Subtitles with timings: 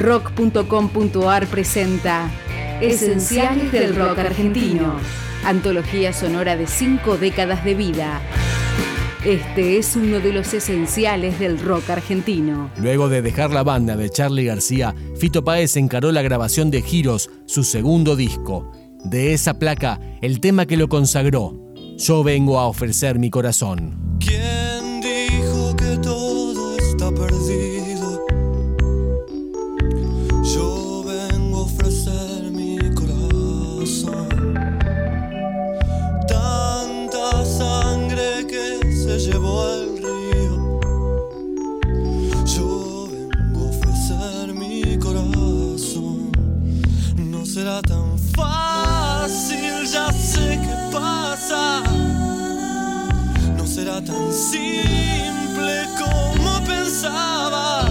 [0.00, 2.30] Rock.com.ar presenta
[2.80, 4.94] Esenciales del Rock Argentino.
[5.44, 8.22] Antología sonora de cinco décadas de vida.
[9.26, 12.70] Este es uno de los esenciales del rock argentino.
[12.78, 17.28] Luego de dejar la banda de Charlie García, Fito Páez encaró la grabación de Giros,
[17.44, 18.72] su segundo disco.
[19.04, 21.54] De esa placa, el tema que lo consagró,
[21.98, 24.09] Yo vengo a ofrecer mi corazón.
[39.26, 40.80] Llevó el río.
[42.46, 46.32] Yo vengo a ofrecer mi corazón.
[47.16, 51.82] No será tan fácil, ya sé qué pasa.
[53.56, 57.88] No será tan simple como pensaba.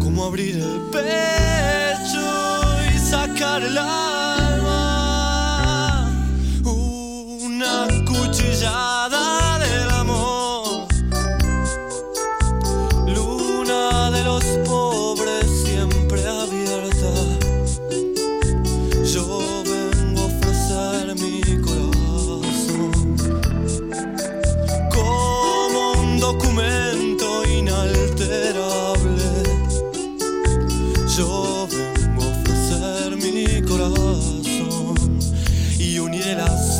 [0.00, 1.49] Como abrir el pecho
[14.30, 17.12] los pobres siempre abierta.
[19.12, 19.24] Yo
[19.64, 23.16] vengo a ofrecer mi corazón
[24.94, 27.26] como un documento
[27.58, 29.28] inalterable.
[31.16, 35.18] Yo vengo a ofrecer mi corazón
[35.78, 36.79] y uniré las